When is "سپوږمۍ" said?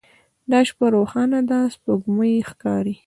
1.73-2.33